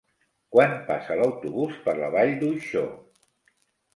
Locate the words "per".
1.83-1.95